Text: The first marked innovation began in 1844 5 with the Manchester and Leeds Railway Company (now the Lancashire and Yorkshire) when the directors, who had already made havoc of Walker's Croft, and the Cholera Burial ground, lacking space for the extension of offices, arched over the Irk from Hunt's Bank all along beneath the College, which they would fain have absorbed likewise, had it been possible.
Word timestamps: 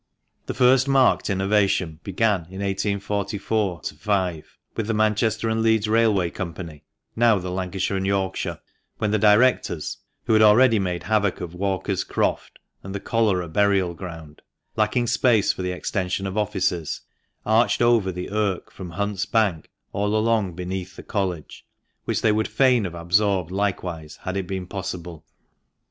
The 0.47 0.55
first 0.55 0.87
marked 0.87 1.29
innovation 1.29 1.99
began 2.03 2.45
in 2.49 2.61
1844 2.63 3.81
5 3.95 4.57
with 4.75 4.87
the 4.87 4.95
Manchester 4.95 5.47
and 5.47 5.61
Leeds 5.61 5.87
Railway 5.87 6.31
Company 6.31 6.83
(now 7.15 7.37
the 7.37 7.51
Lancashire 7.51 7.97
and 7.97 8.07
Yorkshire) 8.07 8.59
when 8.97 9.11
the 9.11 9.19
directors, 9.19 9.99
who 10.23 10.33
had 10.33 10.41
already 10.41 10.79
made 10.79 11.03
havoc 11.03 11.39
of 11.39 11.53
Walker's 11.53 12.03
Croft, 12.03 12.57
and 12.81 12.95
the 12.95 12.99
Cholera 12.99 13.47
Burial 13.47 13.93
ground, 13.93 14.41
lacking 14.75 15.05
space 15.05 15.53
for 15.53 15.61
the 15.61 15.71
extension 15.71 16.25
of 16.25 16.35
offices, 16.35 17.01
arched 17.45 17.83
over 17.83 18.11
the 18.11 18.31
Irk 18.31 18.71
from 18.71 18.89
Hunt's 18.89 19.27
Bank 19.27 19.69
all 19.93 20.15
along 20.15 20.53
beneath 20.55 20.95
the 20.95 21.03
College, 21.03 21.63
which 22.05 22.23
they 22.23 22.31
would 22.31 22.47
fain 22.47 22.85
have 22.85 22.95
absorbed 22.95 23.51
likewise, 23.51 24.15
had 24.23 24.35
it 24.35 24.47
been 24.47 24.65
possible. 24.65 25.23